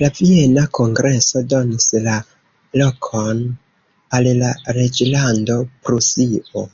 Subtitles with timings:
[0.00, 2.14] La Viena kongreso donis la
[2.82, 3.42] lokon
[4.20, 5.58] al la reĝlando
[5.88, 6.68] Prusio.